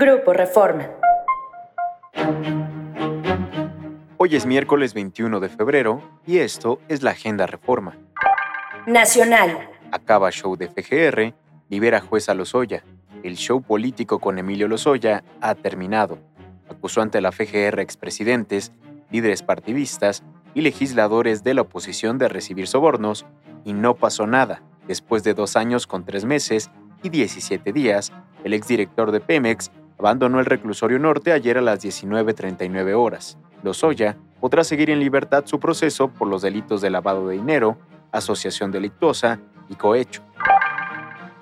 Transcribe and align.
Grupo 0.00 0.32
Reforma. 0.32 0.88
Hoy 4.16 4.36
es 4.36 4.46
miércoles 4.46 4.94
21 4.94 5.40
de 5.40 5.48
febrero 5.48 6.00
y 6.24 6.38
esto 6.38 6.78
es 6.86 7.02
la 7.02 7.10
Agenda 7.10 7.48
Reforma. 7.48 7.98
Nacional. 8.86 9.68
Acaba 9.90 10.30
show 10.30 10.54
de 10.54 10.68
FGR, 10.68 11.34
libera 11.68 12.00
juez 12.00 12.28
a 12.28 12.34
Lozoya. 12.34 12.84
El 13.24 13.34
show 13.34 13.60
político 13.60 14.20
con 14.20 14.38
Emilio 14.38 14.68
Lozoya 14.68 15.24
ha 15.40 15.56
terminado. 15.56 16.20
Acusó 16.70 17.02
ante 17.02 17.20
la 17.20 17.32
FGR 17.32 17.80
expresidentes, 17.80 18.70
líderes 19.10 19.42
partidistas 19.42 20.22
y 20.54 20.60
legisladores 20.60 21.42
de 21.42 21.54
la 21.54 21.62
oposición 21.62 22.18
de 22.18 22.28
recibir 22.28 22.68
sobornos 22.68 23.26
y 23.64 23.72
no 23.72 23.96
pasó 23.96 24.28
nada. 24.28 24.62
Después 24.86 25.24
de 25.24 25.34
dos 25.34 25.56
años 25.56 25.88
con 25.88 26.04
tres 26.04 26.24
meses 26.24 26.70
y 27.02 27.08
17 27.08 27.72
días, 27.72 28.12
el 28.44 28.54
exdirector 28.54 29.10
de 29.10 29.18
Pemex 29.18 29.72
abandonó 29.98 30.38
el 30.38 30.46
reclusorio 30.46 30.98
norte 30.98 31.32
ayer 31.32 31.58
a 31.58 31.60
las 31.62 31.84
19.39 31.84 32.94
horas. 32.96 33.38
Lozoya 33.62 34.16
podrá 34.40 34.62
seguir 34.62 34.90
en 34.90 35.00
libertad 35.00 35.44
su 35.46 35.58
proceso 35.58 36.08
por 36.08 36.28
los 36.28 36.42
delitos 36.42 36.80
de 36.80 36.90
lavado 36.90 37.26
de 37.28 37.36
dinero, 37.36 37.76
asociación 38.12 38.70
delictuosa 38.70 39.40
y 39.68 39.74
cohecho. 39.74 40.22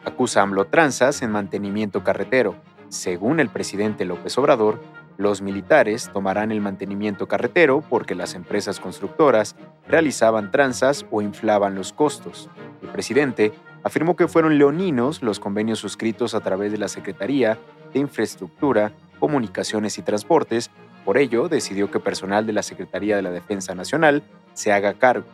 Acusa 0.05 0.42
AMLO 0.42 0.66
tranzas 0.66 1.20
en 1.23 1.30
mantenimiento 1.30 2.02
carretero. 2.02 2.55
Según 2.88 3.41
el 3.41 3.50
presidente 3.50 4.05
López 4.05 4.38
Obrador, 4.38 4.80
los 5.19 5.42
militares 5.42 6.11
tomarán 6.12 6.52
el 6.52 6.61
mantenimiento 6.61 7.27
carretero 7.27 7.83
porque 7.83 8.14
las 8.14 8.34
empresas 8.34 8.80
constructoras 8.80 9.56
realizaban 9.88 10.50
tranzas 10.50 11.05
o 11.11 11.23
inflaban 11.23 11.75
los 11.75 11.92
costos. 11.92 12.48
El 12.83 12.88
presidente 12.88 13.52
afirmó 13.83 14.16
que 14.16 14.28
fueron 14.28 14.59
leoninos 14.59 15.23
los 15.23 15.41
convenios 15.41 15.78
suscritos 15.78 16.34
a 16.34 16.41
través 16.41 16.73
de 16.73 16.78
la 16.78 16.88
Secretaría 16.88 17.59
Infraestructura, 17.98 18.92
Comunicaciones 19.18 19.98
y 19.98 20.02
Transportes, 20.02 20.70
por 21.05 21.18
ello 21.18 21.48
decidió 21.48 21.91
que 21.91 22.00
personal 22.00 22.47
de 22.47 22.52
la 22.52 22.62
Secretaría 22.62 23.16
de 23.16 23.22
la 23.22 23.30
Defensa 23.30 23.75
Nacional 23.75 24.22
se 24.55 24.72
haga 24.72 24.94
cargo. 24.94 25.27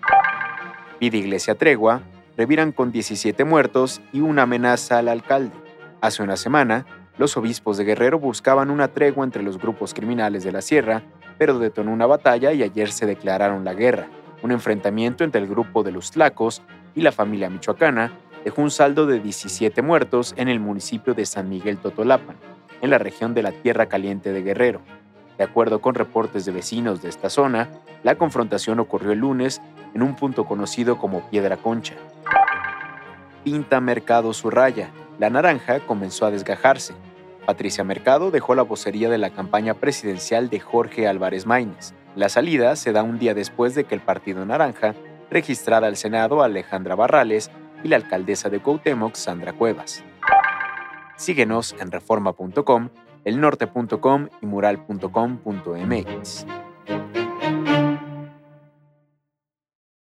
Pide 0.98 1.18
Iglesia 1.18 1.54
tregua, 1.54 2.02
reviran 2.36 2.72
con 2.72 2.92
17 2.92 3.44
muertos 3.44 4.00
y 4.12 4.20
una 4.20 4.42
amenaza 4.42 4.98
al 4.98 5.08
alcalde. 5.08 5.54
Hace 6.00 6.22
una 6.22 6.36
semana, 6.36 6.86
los 7.18 7.36
obispos 7.36 7.76
de 7.76 7.84
Guerrero 7.84 8.18
buscaban 8.18 8.70
una 8.70 8.88
tregua 8.88 9.24
entre 9.24 9.42
los 9.42 9.58
grupos 9.58 9.94
criminales 9.94 10.44
de 10.44 10.52
la 10.52 10.62
sierra, 10.62 11.02
pero 11.38 11.58
detonó 11.58 11.92
una 11.92 12.06
batalla 12.06 12.52
y 12.52 12.62
ayer 12.62 12.92
se 12.92 13.06
declararon 13.06 13.64
la 13.64 13.74
guerra. 13.74 14.08
Un 14.42 14.50
enfrentamiento 14.50 15.24
entre 15.24 15.40
el 15.40 15.48
grupo 15.48 15.82
de 15.82 15.92
los 15.92 16.10
Tlacos 16.10 16.62
y 16.94 17.00
la 17.00 17.12
familia 17.12 17.48
michoacana 17.48 18.12
dejó 18.44 18.62
un 18.62 18.70
saldo 18.70 19.06
de 19.06 19.20
17 19.20 19.82
muertos 19.82 20.34
en 20.36 20.48
el 20.48 20.60
municipio 20.60 21.14
de 21.14 21.26
San 21.26 21.48
Miguel 21.48 21.78
Totolapan, 21.78 22.36
en 22.82 22.90
la 22.90 22.98
región 22.98 23.32
de 23.32 23.42
la 23.42 23.52
Tierra 23.52 23.86
Caliente 23.86 24.32
de 24.32 24.42
Guerrero. 24.42 24.82
De 25.38 25.44
acuerdo 25.44 25.80
con 25.80 25.94
reportes 25.94 26.44
de 26.44 26.52
vecinos 26.52 27.00
de 27.00 27.08
esta 27.08 27.30
zona, 27.30 27.70
la 28.02 28.16
confrontación 28.16 28.78
ocurrió 28.80 29.12
el 29.12 29.20
lunes 29.20 29.62
en 29.94 30.02
un 30.02 30.14
punto 30.14 30.44
conocido 30.44 30.98
como 30.98 31.28
Piedra 31.30 31.56
Concha. 31.56 31.94
Pinta 33.44 33.80
Mercado 33.80 34.34
su 34.34 34.50
raya, 34.50 34.90
la 35.18 35.30
naranja 35.30 35.80
comenzó 35.80 36.26
a 36.26 36.30
desgajarse. 36.30 36.94
Patricia 37.46 37.82
Mercado 37.82 38.30
dejó 38.30 38.54
la 38.54 38.62
vocería 38.62 39.08
de 39.08 39.18
la 39.18 39.30
campaña 39.30 39.74
presidencial 39.74 40.50
de 40.50 40.60
Jorge 40.60 41.08
Álvarez 41.08 41.46
Maínez. 41.46 41.94
La 42.14 42.28
salida 42.28 42.76
se 42.76 42.92
da 42.92 43.02
un 43.02 43.18
día 43.18 43.34
después 43.34 43.74
de 43.74 43.84
que 43.84 43.94
el 43.94 44.00
Partido 44.00 44.44
Naranja 44.44 44.94
registrara 45.30 45.86
al 45.86 45.96
Senado 45.96 46.42
a 46.42 46.44
Alejandra 46.44 46.94
Barrales 46.94 47.50
y 47.82 47.88
la 47.88 47.96
alcaldesa 47.96 48.48
de 48.48 48.60
Cuauhtémoc, 48.60 49.14
Sandra 49.14 49.52
Cuevas. 49.52 50.04
Síguenos 51.16 51.74
en 51.78 51.90
reforma.com, 51.90 52.88
elnorte.com 53.24 54.28
y 54.40 54.46
mural.com.mx. 54.46 56.46